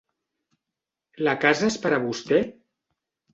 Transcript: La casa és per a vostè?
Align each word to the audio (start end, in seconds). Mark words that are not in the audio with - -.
La 1.27 1.35
casa 1.43 1.67
és 1.73 1.77
per 1.85 1.93
a 1.99 2.01
vostè? 2.07 2.41